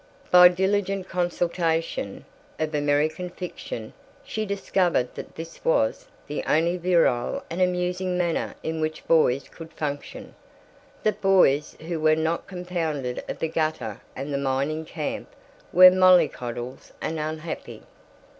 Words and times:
By 0.31 0.47
diligent 0.47 1.07
consultation 1.09 2.25
of 2.57 2.73
American 2.73 3.29
fiction 3.29 3.93
she 4.23 4.47
discovered 4.47 5.13
that 5.13 5.35
this 5.35 5.63
was 5.63 6.07
the 6.25 6.43
only 6.45 6.75
virile 6.77 7.43
and 7.51 7.61
amusing 7.61 8.17
manner 8.17 8.55
in 8.63 8.81
which 8.81 9.05
boys 9.05 9.47
could 9.47 9.71
function; 9.71 10.33
that 11.03 11.21
boys 11.21 11.77
who 11.81 11.99
were 11.99 12.15
not 12.15 12.47
compounded 12.47 13.23
of 13.29 13.37
the 13.37 13.47
gutter 13.47 14.01
and 14.15 14.33
the 14.33 14.39
mining 14.39 14.85
camp 14.85 15.35
were 15.71 15.91
mollycoddles 15.91 16.93
and 16.99 17.19
unhappy. 17.19 17.83